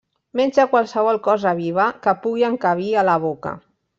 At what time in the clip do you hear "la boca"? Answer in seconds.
3.13-3.55